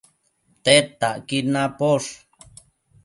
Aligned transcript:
Tedtacquid 0.63 1.45
naposh 1.53 2.09